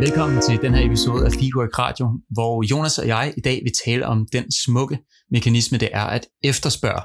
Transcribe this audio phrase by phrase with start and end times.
[0.00, 3.72] Velkommen til den her episode af Feedwork Radio, hvor Jonas og jeg i dag vil
[3.84, 4.98] tale om den smukke
[5.30, 7.02] mekanisme, det er at efterspørge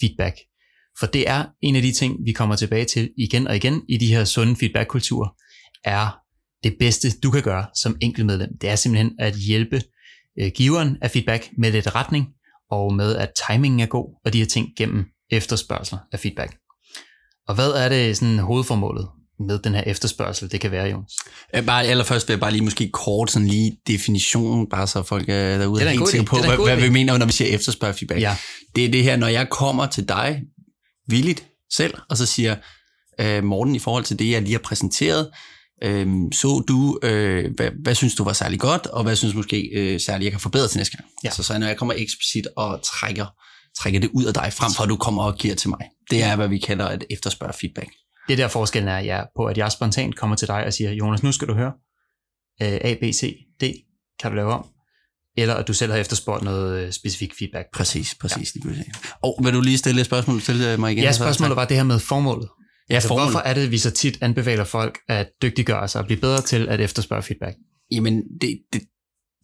[0.00, 0.36] feedback.
[0.98, 3.96] For det er en af de ting, vi kommer tilbage til igen og igen i
[3.96, 5.28] de her sunde feedbackkulturer,
[5.84, 6.18] er
[6.64, 8.50] det bedste, du kan gøre som enkeltmedlem.
[8.60, 9.82] Det er simpelthen at hjælpe
[10.40, 12.26] øh, giveren af feedback med lidt retning,
[12.70, 16.56] og med at timingen er god, og de her ting gennem efterspørgsel af feedback.
[17.48, 19.08] Og hvad er det sådan hovedformålet
[19.46, 21.12] med den her efterspørgsel, det kan være, Jonas?
[21.54, 25.28] Ja, bare allerførst vil jeg bare lige måske kort sådan lige definitionen, bare så folk
[25.28, 28.20] er derude er helt sikre på, hvad, hvad vi mener, når vi siger efterspørg feedback.
[28.20, 28.36] Ja.
[28.76, 30.42] Det er det her, når jeg kommer til dig
[31.08, 32.56] villigt selv, og så siger,
[33.20, 35.30] øh, Morten, i forhold til det, jeg lige har præsenteret,
[35.84, 39.38] øh, så du, øh, hvad, hvad synes du var særlig godt, og hvad synes du
[39.38, 41.08] måske øh, særligt, jeg kan forbedre til næste gang?
[41.24, 41.30] Ja.
[41.30, 43.26] Så, så når jeg kommer eksplicit og trækker,
[43.78, 45.80] trækker det ud af dig, frem for at du kommer og giver til mig.
[46.10, 47.88] Det er, hvad vi kalder et efterspørg feedback.
[48.28, 51.22] Det der forskellen er ja, på, at jeg spontant kommer til dig og siger, Jonas,
[51.22, 51.72] nu skal du høre
[52.62, 53.64] øh, A, B, C, D,
[54.20, 54.66] kan du lave om?
[55.36, 57.66] Eller at du selv har efterspurgt noget øh, specifik feedback.
[57.74, 58.52] Præcis, præcis.
[58.64, 58.70] Ja.
[58.70, 58.84] Lige
[59.22, 61.04] og vil du lige stille et spørgsmål til øh, mig igen?
[61.04, 62.48] Ja, spørgsmålet var det her med formålet.
[62.90, 63.30] Ja, Altså, formålet.
[63.30, 66.40] hvorfor er det, at vi så tit anbefaler folk at dygtiggøre sig og blive bedre
[66.40, 67.56] til at efterspørge feedback?
[67.92, 68.82] Jamen, det, det,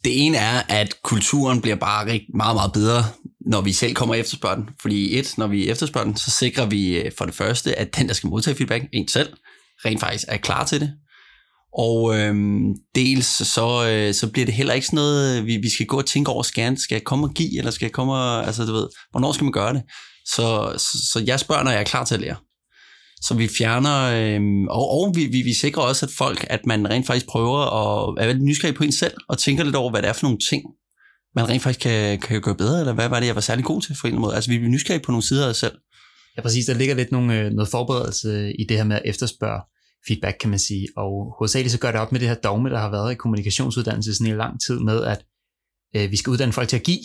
[0.05, 3.03] det ene er, at kulturen bliver bare rigtig, meget, meget bedre,
[3.47, 4.69] når vi selv kommer og efterspørger den.
[4.80, 8.08] Fordi et, når vi efterspørger den, så sikrer vi øh, for det første, at den,
[8.08, 9.33] der skal modtage feedback, en selv,
[9.84, 10.92] rent faktisk er klar til det.
[11.78, 15.70] Og øhm, dels så, øh, så bliver det heller ikke sådan noget, øh, vi, vi
[15.70, 17.92] skal gå og tænke over, skal jeg, skal jeg komme og give, eller skal jeg
[17.92, 19.83] komme og, altså du ved, hvornår skal man gøre det?
[20.27, 22.36] Så, så, så jeg spørger, når jeg er klar til at lære.
[23.22, 26.91] Så vi fjerner, øhm, og, og vi, vi, vi sikrer også, at folk, at man
[26.91, 30.02] rent faktisk prøver at være lidt nysgerrig på en selv, og tænker lidt over, hvad
[30.02, 30.62] det er for nogle ting,
[31.37, 33.83] man rent faktisk kan, kan gøre bedre, eller hvad var det, jeg var særlig god
[33.83, 34.34] til for en eller anden måde.
[34.34, 35.79] Altså vi bliver nysgerrige på nogle sider af os selv.
[36.37, 36.67] Ja, præcis.
[36.67, 39.61] Der ligger lidt nogle, øh, noget forberedelse i det her med at efterspørge
[40.09, 40.89] feedback, kan man sige.
[40.97, 44.14] Og hovedsageligt så gør det op med det her dogme, der har været i kommunikationsuddannelse
[44.14, 45.24] sådan i lang tid med, at
[45.97, 47.01] øh, vi skal uddanne folk til at give,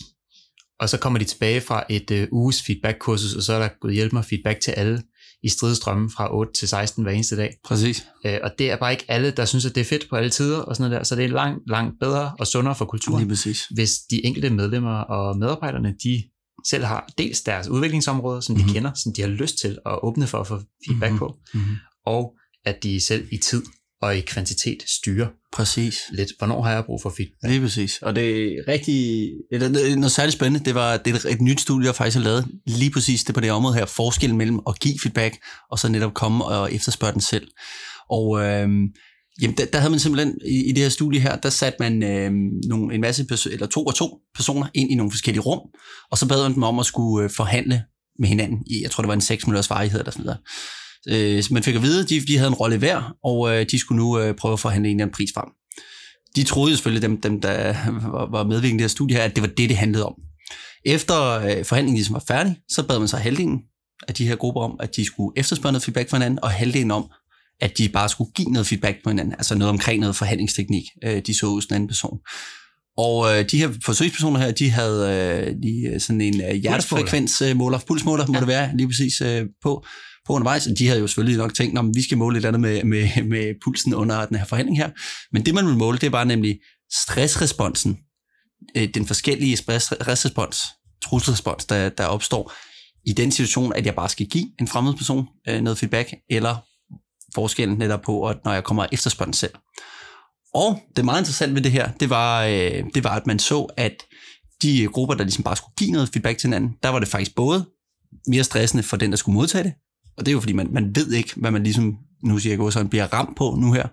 [0.79, 3.93] og så kommer de tilbage fra et øh, uges feedback-kursus, og så er der gået
[3.93, 5.01] hjælp mig feedback til alle
[5.43, 7.53] i stridestrømmen fra 8 til 16 hver eneste dag.
[7.65, 8.05] Præcis.
[8.25, 10.29] Øh, og det er bare ikke alle, der synes, at det er fedt på alle
[10.29, 11.03] tider og sådan noget der.
[11.05, 13.65] Så det er langt, langt bedre og sundere for kulturen, Lige præcis.
[13.73, 16.23] hvis de enkelte medlemmer og medarbejderne, de
[16.69, 18.65] selv har dels deres udviklingsområder, som de Mhm.
[18.65, 18.73] mm-hmm.
[18.73, 21.19] kender, som de har lyst til at åbne for at få feedback Mhm.
[21.19, 21.75] på, Mm-hmm.
[22.05, 22.33] og
[22.65, 23.63] at de selv i tid
[24.01, 25.99] og i kvantitet styrer Præcis.
[26.11, 27.51] lidt, hvornår har jeg brug for feedback.
[27.51, 27.99] Lige præcis.
[28.01, 31.87] Og det er rigtig, eller noget, særligt spændende, det var det er et nyt studie,
[31.87, 34.99] jeg faktisk har lavet, lige præcis det på det område her, forskellen mellem at give
[35.03, 35.37] feedback,
[35.71, 37.47] og så netop komme og efterspørge den selv.
[38.09, 38.87] Og øhm,
[39.41, 42.03] jamen, der, der havde man simpelthen, i, i det her studie her, der satte man
[42.03, 45.59] øhm, nogle, en masse, perso- eller to og to personer ind i nogle forskellige rum,
[46.11, 47.83] og så bad man dem om at skulle øh, forhandle
[48.19, 50.39] med hinanden i, jeg tror det var en 6 minutters varighed eller sådan noget.
[51.09, 53.65] Øh, så man fik at vide, at de, de havde en rolle hver, og øh,
[53.71, 55.49] de skulle nu øh, prøve at forhandle en eller anden pris frem
[56.35, 57.75] de troede selvfølgelig, dem, dem der
[58.31, 60.13] var, medvirkende i det her studie her, at det var det, det handlede om.
[60.85, 63.59] Efter øh, forhandlingen ligesom var færdig, så bad man så halvdelen
[64.07, 66.91] af de her grupper om, at de skulle efterspørge noget feedback fra hinanden, og halvdelen
[66.91, 67.11] om,
[67.61, 71.21] at de bare skulle give noget feedback på hinanden, altså noget omkring noget forhandlingsteknik, øh,
[71.27, 72.17] de så hos den anden person.
[72.97, 75.09] Og øh, de her forsøgspersoner her, de havde
[75.47, 78.39] øh, lige sådan en øh, hjertefrekvensmåler, pulsmåler må Ja.
[78.39, 79.85] det være, lige præcis øh, på,
[80.31, 80.67] på undervejs.
[80.67, 82.83] Og de havde jo selvfølgelig nok tænkt, at vi skal måle et eller andet med,
[82.83, 84.89] med, med pulsen under den her forhandling her.
[85.31, 86.59] Men det, man vil måle, det var nemlig
[86.93, 87.97] stressresponsen,
[88.77, 90.63] øh, den forskellige stressrespons,
[91.03, 92.53] trusselrespons, der, der opstår
[93.05, 96.55] i den situation, at jeg bare skal give en fremmed person øh, noget feedback, eller
[97.35, 99.53] forskellen netop på, at når jeg kommer efter den selv.
[100.53, 103.67] Og det meget interessante ved det her, det var, øh, det var, at man så,
[103.77, 103.95] at
[104.61, 107.35] de grupper, der ligesom bare skulle give noget feedback til hinanden, der var det faktisk
[107.35, 107.65] både
[108.27, 109.73] mere stressende for den, der skulle modtage det,
[110.17, 112.59] og det er jo fordi, man, man ved ikke, hvad man ligesom, nu siger jeg
[112.59, 113.87] gå, så bliver ramt på nu her.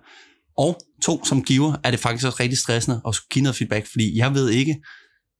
[0.57, 3.87] Og to, som giver, er det faktisk også rigtig stressende at skulle give noget feedback,
[3.91, 4.75] fordi jeg ved ikke,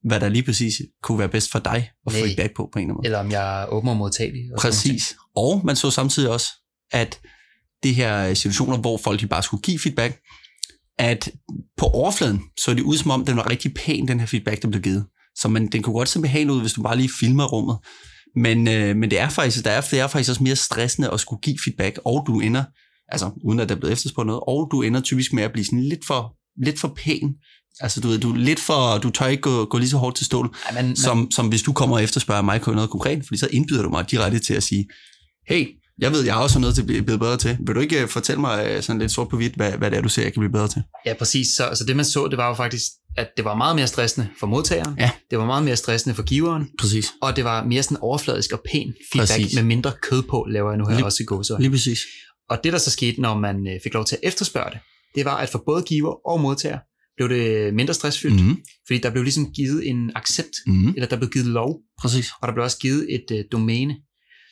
[0.04, 2.28] hvad der lige præcis kunne være bedst for dig at få Nej.
[2.28, 3.06] feedback på, på en eller anden måde.
[3.06, 4.42] Eller om jeg er åben og modtagelig.
[4.54, 4.72] Og sådan.
[4.72, 5.16] Præcis.
[5.36, 6.48] Og man så samtidig også,
[6.92, 7.20] at
[7.84, 10.20] det her situationer, hvor folk de bare skulle give feedback,
[10.98, 11.32] at
[11.78, 14.68] på overfladen så det ud som om, den var rigtig pæn, den her feedback, der
[14.68, 15.06] blev givet.
[15.36, 17.78] Så man, den kunne godt se behagelig ud, hvis du bare lige filmer rummet.
[18.36, 21.20] Men, øh, men det er faktisk, der er, det er faktisk også mere stressende at
[21.20, 22.64] skulle give feedback, og du ender,
[23.10, 25.66] altså uden at der er blevet efterspurgt noget, og du ender typisk med at blive
[25.66, 26.36] sådan lidt for,
[26.66, 27.34] lidt for pæn.
[27.80, 30.16] Altså du ved, du er lidt for, du tør ikke gå, gå lige så hårdt
[30.16, 32.90] til stål, Ej, men, men, som, som hvis du kommer og efterspørger mig på noget
[32.90, 34.88] konkret, fordi så indbyder du mig direkte til at sige,
[35.48, 35.68] hey,
[36.00, 37.58] jeg ved, jeg har også noget til at blive bedre til.
[37.60, 39.98] Vil du ikke øh, fortælle mig øh, sådan lidt sort på hvidt, hvad, hvad det
[39.98, 40.84] er, du ser, jeg kan blive bedre til?
[41.06, 41.48] Ja, præcis.
[41.48, 42.84] Så, så det man så, det var jo faktisk,
[43.20, 44.96] at det var meget mere stressende for modtageren.
[45.00, 45.12] Ja.
[45.30, 46.70] Det var meget mere stressende for giveren.
[46.80, 47.12] Præcis.
[47.22, 49.56] Og det var mere sådan overfladisk og pæn feedback Præcis.
[49.56, 51.62] med mindre kød på, laver jeg nu her Lige- også i gåsøjne.
[51.64, 52.00] Lige præcis.
[52.50, 54.80] Og det der så skete, når man øh, fik lov til at efterspørge det,
[55.16, 56.80] det var, at for både giver og modtager
[57.18, 58.58] blev det mindre stressfyldt, Mm.
[58.88, 60.90] fordi der blev ligesom givet en accept, Mm.
[60.90, 62.28] eller der blev givet lov, Præcis.
[62.42, 63.96] og der blev også givet et øh, domæne.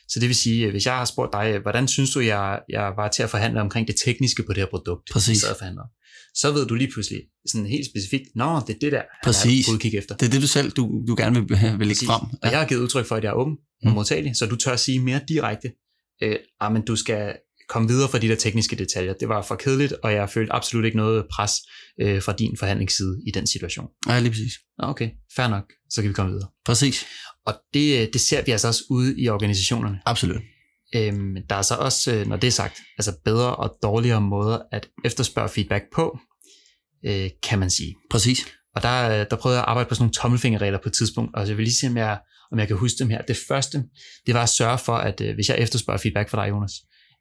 [0.10, 2.60] Så det vil sige, øh, hvis jeg har spurgt dig, øh, hvordan synes du, jeg,
[2.70, 5.44] jeg var til at forhandle omkring det tekniske på det her produkt, Præcis.
[5.44, 5.84] og forhandler
[6.36, 9.68] så ved du lige pludselig sådan helt specifikt, nå, det er det der, Præcis.
[9.68, 10.16] på udkig efter.
[10.16, 12.08] Det er det, du selv du, du gerne vil, vil lægge Præcis.
[12.08, 12.22] frem.
[12.44, 13.94] Og jeg har givet udtryk for, at jeg er åben og Mm.
[13.96, 15.72] modtagelig, så du tør at sige mere direkte,
[16.24, 17.36] øh, ah, men du skal
[17.70, 19.14] komme videre fra de der tekniske detaljer.
[19.14, 21.52] Det var for kedeligt, og jeg følte absolut ikke noget pres
[22.02, 23.88] øh, fra din forhandlingsside i den situation.
[24.10, 24.54] Ja, lige præcis.
[24.80, 26.48] Okay, fair nok, så kan vi komme videre.
[26.66, 27.06] Præcis.
[27.46, 30.00] Og det, øh, det ser vi altså også ude i organisationerne.
[30.06, 30.42] Absolut.
[30.96, 34.60] Øhm, der er så også, øh, når det er sagt, altså bedre og dårligere måder
[34.72, 36.20] at efterspørge feedback på,
[37.06, 37.96] øh, kan man sige.
[38.12, 38.46] Præcis.
[38.76, 41.36] Og der, øh, der prøvede jeg at arbejde på sådan nogle tommelfingerregler på et tidspunkt,
[41.36, 42.20] og jeg vil lige se, om jeg,
[42.52, 43.22] om jeg kan huske dem her.
[43.22, 43.84] Det første,
[44.26, 46.72] det var at sørge for, at hvis jeg efterspørger feedback fra dig, Jonas,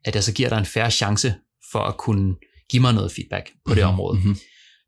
[0.05, 1.35] at jeg så giver dig en færre chance
[1.73, 2.35] for at kunne
[2.71, 4.19] give mig noget feedback på det Mhm, område.
[4.21, 4.37] mhm.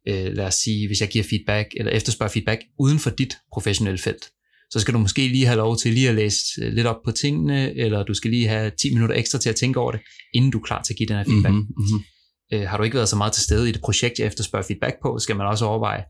[0.09, 3.99] Øh, lad os sige, hvis jeg giver feedback, eller efterspørger feedback uden for dit professionelle
[3.99, 4.31] felt,
[4.71, 7.11] så skal du måske lige have lov til lige at læse øh, lidt op på
[7.13, 10.01] tingene, eller du skal lige have 10 minutter ekstra til at tænke over det,
[10.35, 11.55] inden du er klar til at give den her feedback.
[11.55, 12.05] Mhm, mhm.
[12.53, 14.95] Øh, har du ikke været så meget til stede i det projekt, jeg efterspørger feedback
[15.03, 16.05] på, skal man også overveje,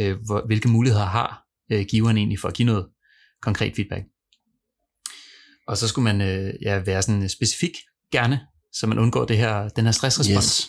[0.00, 1.42] øh, hvor, hvilke muligheder har
[1.72, 2.86] øh, giveren egentlig for at give noget
[3.42, 4.04] konkret feedback.
[5.68, 7.72] Og så skulle man øh, ja, være sådan specifik
[8.12, 8.40] gerne,
[8.72, 10.58] så man undgår det her, den her stressrespons.
[10.58, 10.68] Yes.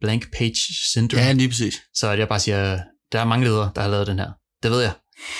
[0.00, 0.56] Blank page
[0.92, 1.22] syndrome.
[1.22, 1.74] Ja, lige præcis.
[1.94, 2.80] Så at jeg bare siger,
[3.12, 4.30] der er mange ledere, der har lavet den her.
[4.62, 4.92] Det ved jeg,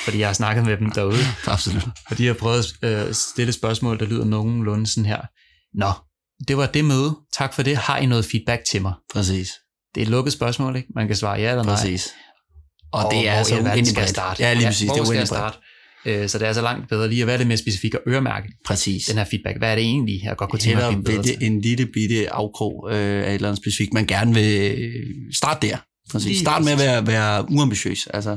[0.05, 1.89] fordi jeg har snakket med dem derude, Absolut.
[2.11, 5.21] og de har prøvet at øh, stille spørgsmål, der lyder nogenlunde sådan her.
[5.75, 5.93] Nå,
[6.49, 7.17] det var det møde.
[7.33, 7.77] Tak for det.
[7.77, 8.93] Har I noget feedback til mig?
[9.13, 9.51] Præcis.
[9.95, 10.89] Det er et lukket spørgsmål, ikke?
[10.95, 11.75] Man kan svare ja eller nej.
[11.75, 12.09] Præcis.
[12.93, 14.43] Og, Og det er altså uendelig starte?
[14.43, 14.87] Ja, lige præcis.
[14.87, 15.59] hvor det er skal jeg starte?
[16.07, 18.49] Øh, Så det er altså langt bedre lige at være lidt mere specifik og øremærke
[18.65, 19.07] Præcis.
[19.07, 19.59] den her feedback.
[19.59, 21.37] Hvad er det egentlig, jeg godt kunne tænke mig at bedre til?
[21.41, 25.67] en lille bitte afkrog øh, af et eller andet specifikt, man gerne vil øh, starte
[25.69, 25.77] der.
[26.11, 26.29] Præcis.
[26.29, 28.07] Lige Start med at være, være uambitiøs.
[28.07, 28.37] Altså,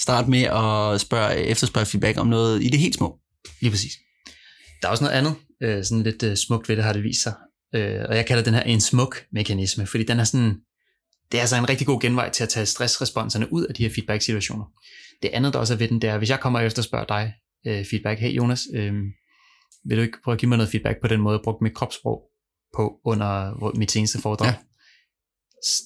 [0.00, 3.18] start med at spørge, efterspørge feedback om noget i det helt små.
[3.60, 3.92] Lige præcis.
[4.82, 7.22] Der er også noget andet, øh, sådan lidt øh, smukt ved det, har det vist
[7.22, 7.32] sig.
[7.74, 10.54] Øh, og jeg kalder den her en smuk mekanisme, fordi den er sådan,
[11.32, 13.90] det er altså en rigtig god genvej til at tage stressresponserne ud af de her
[13.94, 14.64] feedback-situationer.
[15.22, 17.32] Det andet, der også er ved den, det er, hvis jeg kommer og efterspørger dig
[17.66, 18.92] øh, feedback, hey Jonas, øh,
[19.88, 21.74] vil du ikke prøve at give mig noget feedback på den måde, jeg brugte mit
[21.74, 22.22] kropssprog
[22.76, 24.48] på under mit seneste foredrag?
[24.48, 24.54] Ja.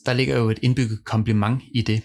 [0.07, 2.03] Der ligger jo et indbygget kompliment i det.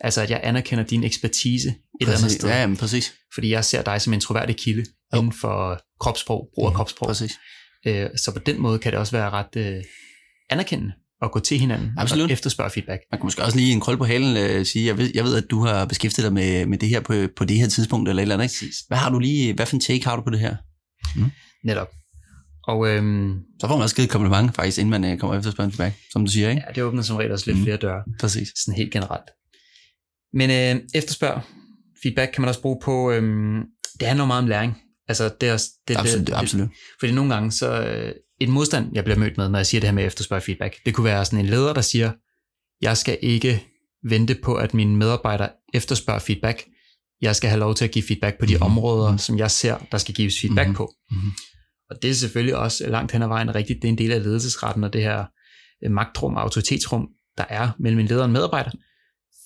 [0.00, 2.40] Altså, at jeg anerkender din ekspertise et eller andet Præcis.
[2.40, 2.48] sted.
[2.48, 3.14] Ja, men præcis.
[3.34, 4.84] Fordi jeg ser dig som en troværdig kilde
[5.14, 5.18] Jo.
[5.18, 7.06] inden for kropssprog, brug af Mhm, kropssprog.
[7.06, 7.32] Præcis.
[7.86, 9.82] Øh, så på den måde kan det også være ret øh,
[10.50, 10.92] anerkendende
[11.22, 12.24] at gå til hinanden Absolut.
[12.24, 13.00] og efterspørge feedback.
[13.12, 15.36] Man kan måske også lige en krøl på halen øh, sige, jeg ved, jeg ved,
[15.36, 18.22] at du har beskæftiget dig med, med det her på, på det her tidspunkt, eller
[18.22, 18.62] et eller andet.
[18.62, 18.74] Ikke?
[18.88, 20.56] Hvad har du lige, hvad for en take har du på det her?
[21.64, 21.88] Netop.
[22.68, 25.50] Og øhm, Så får man også givet et kompliment, faktisk, inden man øh, kommer efter
[25.50, 26.62] spørgsmål feedback, som du siger, ikke?
[26.68, 27.64] ja, det åbner som regel også lidt Mhm.
[27.64, 28.48] flere døre, Præcis.
[28.64, 29.30] sådan helt generelt.
[30.32, 31.40] Men øh, efterspørg
[32.02, 33.62] feedback kan man også bruge på, øhm,
[34.00, 34.74] det handler meget om læring.
[35.08, 36.68] Altså det er også, det, Absolut, det, absolut.
[37.00, 37.82] Fordi nogle gange, så
[38.40, 40.94] et modstand, jeg bliver mødt med, når jeg siger det her med efterspørg feedback, det
[40.94, 42.12] kunne være sådan en leder, der siger,
[42.82, 43.66] jeg skal ikke
[44.08, 46.64] vente på, at mine medarbejdere efterspørger feedback.
[47.22, 48.62] Jeg skal have lov til at give feedback på de Mhm.
[48.62, 50.76] områder, som jeg ser, der skal gives feedback Mhm.
[50.76, 50.92] på.
[51.10, 51.32] Mhm.
[51.90, 53.82] Og det er selvfølgelig også langt hen ad vejen rigtigt.
[53.82, 55.24] Det er en del af ledelsesretten og det her
[55.84, 57.08] øh, magtrum og autoritetsrum,
[57.38, 58.70] der er mellem en leder og en medarbejder.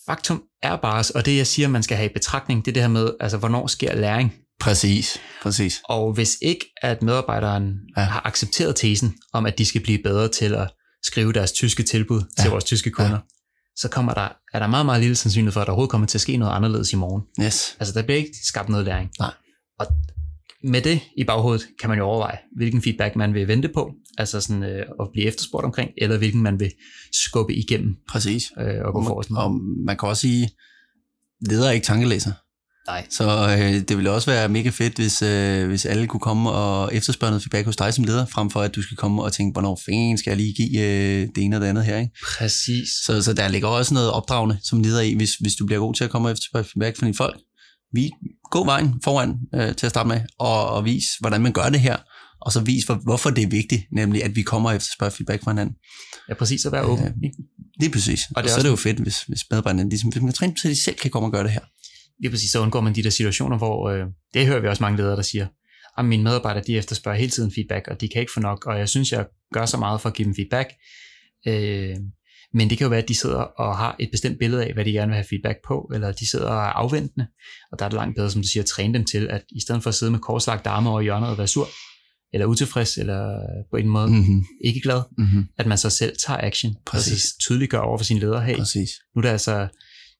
[0.06, 2.82] Faktum er bare, og det jeg siger, man skal have i betragtning, det er det
[2.82, 4.34] her med, altså hvornår sker læring?
[4.60, 5.80] Præcis, præcis.
[5.84, 8.02] Og hvis ikke, at medarbejderen Ja.
[8.02, 10.70] har accepteret tesen om, at de skal blive bedre til at
[11.02, 12.42] skrive deres tyske tilbud ja.
[12.42, 13.18] til vores tyske kunder, ja.
[13.76, 16.16] så kommer der, er der meget, meget lille sandsynlighed for, at der overhovedet kommer til
[16.18, 17.46] at ske noget anderledes i morgen.
[17.46, 17.76] Yes.
[17.80, 19.10] Altså, der bliver ikke skabt noget læring.
[19.18, 19.32] Nej.
[19.78, 19.86] Og
[20.64, 24.40] med det i baghovedet, kan man jo overveje, hvilken feedback man vil vente på, altså
[24.40, 26.72] sådan øh, at blive efterspurgt omkring, eller hvilken man vil
[27.24, 28.52] skubbe igennem Præcis.
[28.60, 30.50] øh, og gå Og man, og man kan også sige,
[31.40, 32.32] leder er ikke tankelæser.
[32.86, 33.06] Nej.
[33.10, 36.94] Så øh, det ville også være mega fedt, hvis, øh, hvis alle kunne komme og
[36.94, 39.52] efterspørge noget feedback hos dig som leder, frem for at du skal komme og tænke,
[39.52, 41.98] hvornår fanden skal jeg lige give øh, det ene og det andet her.
[41.98, 42.12] Ikke?
[42.38, 42.88] Præcis.
[43.06, 45.94] Så, så der ligger også noget opdragende som leder i, hvis, hvis du bliver god
[45.94, 47.40] til at komme og efterspørge feedback fra dine folk.
[47.92, 48.10] Vi,
[48.50, 51.80] gå vejen foran øh, til at starte med, og, og vis, hvordan man gør det
[51.80, 51.96] her,
[52.40, 55.44] og så vis, hvor, hvorfor det er vigtigt, nemlig at vi kommer og efterspørger feedback
[55.44, 55.74] fra hinanden.
[56.28, 57.06] Ja, præcis at være åben.
[57.24, 57.36] Ikke?
[57.80, 58.20] Lige præcis.
[58.36, 60.28] Og, det er og så er det jo fedt, hvis, hvis medarbejderne ligesom, hvis man
[60.28, 61.60] kan træne at de selv kan komme og gøre det her.
[62.20, 64.96] Lige præcis, så undgår man de der situationer, hvor øh, det hører vi også mange
[64.96, 65.46] ledere, der siger,
[65.98, 68.78] at mine medarbejdere, de efterspørger hele tiden feedback, og de kan ikke få nok, og
[68.78, 70.68] jeg synes, jeg gør så meget for at give dem feedback.
[71.46, 71.96] Øh,
[72.54, 74.84] men det kan jo være, at de sidder og har et bestemt billede af, hvad
[74.84, 77.26] de gerne vil have feedback på, eller de sidder og er afventende,
[77.72, 79.60] og der er det langt bedre, som du siger, at træne dem til, at i
[79.60, 81.68] stedet for at sidde med korslagt arme over hjørnet og være sur,
[82.32, 84.44] eller utilfreds, eller på en måde Mm-hmm.
[84.64, 85.44] ikke glad, Mm-hmm.
[85.58, 86.76] at man så selv tager action.
[86.86, 87.12] Præcis.
[87.12, 88.90] Altså tydeligt gør over for sine ledere, hey, Præcis.
[89.16, 89.68] nu er det altså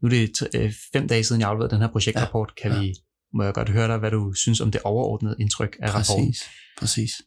[0.03, 2.53] nu er det øh, fem dage siden, jeg afleverede den her projektrapport.
[2.63, 2.81] Kan ja.
[2.81, 2.95] vi,
[3.35, 6.27] må jeg godt høre dig, hvad du synes om det overordnede indtryk af rapporten?
[6.27, 6.49] Præcis.
[6.79, 7.23] Præcis.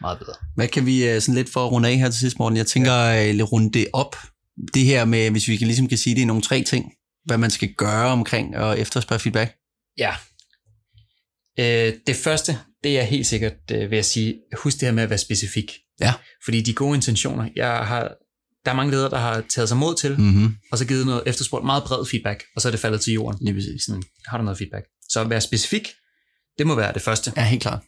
[0.00, 0.34] Meget bedre.
[0.54, 2.56] Hvad kan vi øh, sådan lidt for at runde af her til sidst, Morten?
[2.56, 3.42] Jeg tænker at ja.
[3.42, 4.16] runde det op.
[4.74, 6.92] Det her med, hvis vi kan, ligesom kan sige, det er nogle tre ting,
[7.24, 9.56] hvad man skal gøre omkring og efterspørge feedback.
[9.98, 10.14] Ja.
[11.58, 15.02] Øh, det første, det er helt sikkert, øh, vil jeg sige, husk det her med
[15.02, 15.72] at være specifik.
[16.00, 16.12] Ja.
[16.44, 18.12] Fordi de gode intentioner, jeg har,
[18.64, 20.54] der er mange ledere, der har taget sig mod til, Mm-hmm.
[20.72, 23.38] og så givet noget efterspurgt meget bred feedback, og så er det faldet til jorden.
[23.44, 23.82] Lige præcis.
[23.86, 24.84] Sådan, har du noget feedback?
[25.10, 25.88] Så at være specifik,
[26.58, 27.32] det må være det første.
[27.36, 27.80] Ja, helt klart.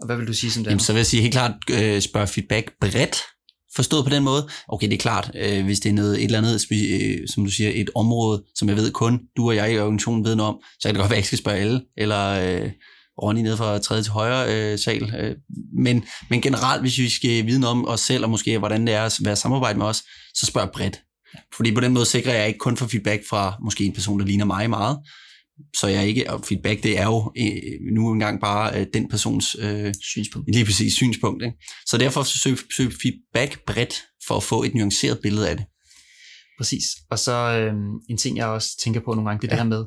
[0.00, 2.00] Og hvad vil du sige som det Jamen, så vil jeg sige helt klart, øh,
[2.00, 3.16] spørg feedback bredt.
[3.76, 4.48] Forstået på den måde.
[4.68, 7.50] Okay, det er klart, øh, hvis det er noget, et eller andet, øh, som du
[7.50, 10.60] siger, et område, som jeg ved kun du og jeg i organisationen ved noget om,
[10.80, 12.70] så kan det godt være, at jeg ikke skal spørge alle, eller øh,
[13.22, 15.14] Ronny ned fra tredje til højre øh, sal.
[15.18, 15.36] Øh,
[15.78, 18.94] men, men generelt, hvis vi skal vide noget om os selv, og måske hvordan det
[18.94, 20.02] er at være samarbejde med os,
[20.34, 21.00] så spørg bredt.
[21.56, 24.26] Fordi på den måde sikrer jeg ikke kun for feedback fra måske en person, der
[24.26, 24.98] ligner mig meget,
[25.76, 29.56] så jeg ikke, og feedback det er jo øh, nu engang bare øh, den persons
[29.58, 30.48] øh, synspunkt?
[30.52, 31.42] Lige præcis synspunkt.
[31.44, 31.56] Ikke?
[31.86, 35.66] Så derfor søg, søg feedback bredt for at få et nuanceret billede af det.
[36.58, 36.84] Præcis.
[37.10, 37.74] Og så øh,
[38.10, 39.62] en ting, jeg også tænker på nogle gange, det er ja.
[39.62, 39.84] det her med,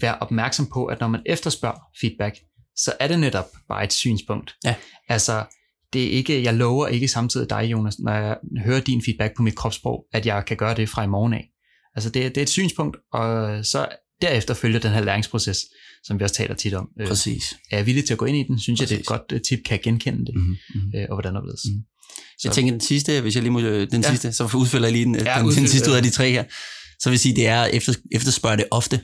[0.00, 2.34] vær opmærksom på, at når man efterspørger feedback,
[2.84, 4.54] så er det netop bare et synspunkt.
[4.64, 4.74] Ja.
[5.08, 5.44] Altså,
[5.92, 9.42] det er ikke, jeg lover ikke samtidig dig, Jonas, når jeg hører din feedback på
[9.42, 11.48] mit kropssprog, at jeg kan gøre det fra i morgen af.
[11.94, 13.88] Altså, det, det er et synspunkt, og så
[14.22, 15.58] derefter følger den her læringsproces,
[16.04, 16.88] som vi også taler tit om.
[17.00, 17.54] Øh, Præcis.
[17.70, 18.60] er jeg villig til at gå ind i den?
[18.60, 18.90] Synes Præcis.
[18.90, 20.56] jeg, det er et godt øh, tip, kan jeg genkende det, Mm-hmm.
[20.74, 20.90] Mm-hmm.
[21.10, 21.58] og hvordan der blevet.
[21.64, 21.82] Mhm.
[22.44, 24.08] Jeg tænker den sidste, hvis jeg lige må, den Ja.
[24.10, 26.44] sidste, så udfylder jeg lige den, Ja, den, den sidste ud af de tre her.
[27.00, 29.00] Så vil sige, det er efter, efterspørge det ofte,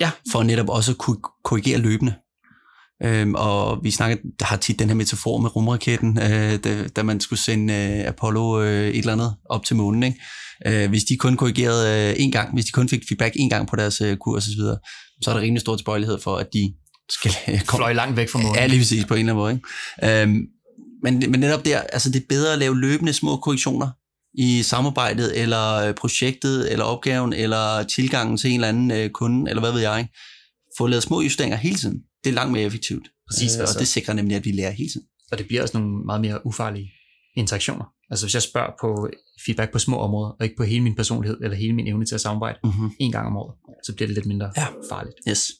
[0.00, 0.10] Ja.
[0.32, 2.14] for netop også at kunne korrigere løbende.
[3.02, 7.02] Øhm, og vi snakker, der har tit den her metafor med rumraketten, øh, da, da
[7.02, 10.02] man skulle sende øh, Apollo øh, et eller andet op til månen.
[10.02, 10.20] Ikke?
[10.66, 13.68] Øh, hvis de kun korrigerede øh, en gang, hvis de kun fik feedback en gang
[13.68, 14.76] på deres øh, kurs osv., så,
[15.22, 16.74] så er der rimelig stor tilbøjelighed for, at de
[17.10, 17.32] skal
[17.66, 18.54] komme Fløj langt væk fra månen.
[18.54, 19.52] Ja, lige præcis på en eller anden måde.
[20.02, 20.22] Ikke?
[20.22, 20.46] Øhm,
[21.02, 23.90] men, men netop der, altså det er bedre at lave løbende små korrektioner
[24.38, 29.50] i samarbejdet, eller øh, projektet, eller opgaven, eller tilgangen til en eller anden øh, kunde,
[29.50, 30.08] eller hvad ved jeg.
[30.78, 32.00] Få lavet små justeringer hele tiden.
[32.26, 33.08] Det er langt mere effektivt.
[33.30, 33.74] Præcis, Øh, altså.
[33.76, 35.06] og det sikrer nemlig, at vi lærer hele tiden.
[35.32, 36.90] og det bliver også nogle meget mere ufarlige
[37.36, 37.84] interaktioner.
[38.10, 39.08] Altså hvis jeg spørger på
[39.46, 42.14] feedback på små områder, og ikke på hele min personlighed, eller hele min evne til
[42.14, 42.90] at samarbejde Mm-hmm.
[43.00, 43.54] en gang om året,
[43.86, 44.66] så bliver det lidt mindre Ja.
[44.90, 45.16] farligt.
[45.28, 45.50] Yes.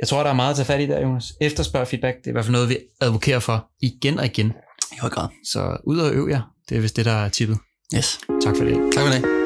[0.00, 1.32] Jeg tror, der er meget at tage fat i der, Jonas.
[1.40, 4.52] Efterspørg feedback, det er i hvert fald noget, vi advokerer for igen og igen.
[4.92, 5.28] I høj grad.
[5.52, 7.58] Så ud og øv jer, det er vist det, der er tippet.
[7.96, 8.18] Yes.
[8.42, 8.92] Tak for det.
[8.94, 9.39] Tak for det.